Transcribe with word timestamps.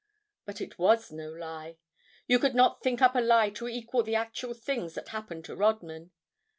But 0.45 0.61
it 0.61 0.79
was 0.79 1.11
no 1.11 1.31
lie. 1.31 1.77
You 2.25 2.39
could 2.39 2.55
not 2.55 2.81
think 2.81 3.03
up 3.03 3.13
a 3.15 3.19
lie 3.19 3.51
to 3.51 3.67
equal 3.67 4.01
the 4.01 4.15
actual 4.15 4.55
things 4.55 4.95
that 4.95 5.09
happened 5.09 5.45
to 5.45 5.55
Rodman. 5.55 6.09